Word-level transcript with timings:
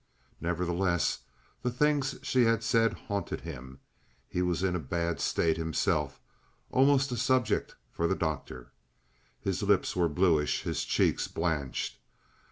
Nevertheless 0.39 1.19
the 1.61 1.69
things 1.69 2.15
she 2.23 2.45
had 2.45 2.63
said 2.63 2.93
haunted 3.07 3.41
him. 3.41 3.81
He 4.27 4.41
was 4.41 4.63
in 4.63 4.75
a 4.75 4.79
bad 4.79 5.19
state 5.21 5.57
himself—almost 5.57 7.11
a 7.11 7.17
subject 7.17 7.75
for 7.91 8.07
the 8.07 8.15
doctor. 8.15 8.71
His 9.41 9.61
lips 9.61 9.95
were 9.95 10.09
bluish, 10.09 10.63
his 10.63 10.85
cheeks 10.85 11.27
blanched. 11.27 11.99